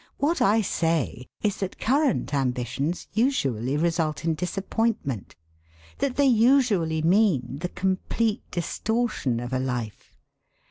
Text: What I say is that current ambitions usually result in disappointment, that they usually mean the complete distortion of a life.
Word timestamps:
What 0.17 0.41
I 0.41 0.61
say 0.61 1.27
is 1.43 1.57
that 1.57 1.77
current 1.77 2.33
ambitions 2.33 3.07
usually 3.13 3.77
result 3.77 4.25
in 4.25 4.33
disappointment, 4.33 5.35
that 5.99 6.15
they 6.15 6.25
usually 6.25 7.03
mean 7.03 7.59
the 7.61 7.69
complete 7.69 8.41
distortion 8.49 9.39
of 9.39 9.53
a 9.53 9.59
life. 9.59 10.17